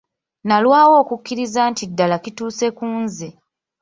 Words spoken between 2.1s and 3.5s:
kituuse ku nze.